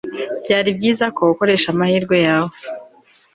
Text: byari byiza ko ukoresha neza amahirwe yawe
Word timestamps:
byari 0.43 0.69
byiza 0.77 1.05
ko 1.15 1.21
ukoresha 1.33 1.69
neza 1.69 1.75
amahirwe 1.75 2.15
yawe 2.27 2.55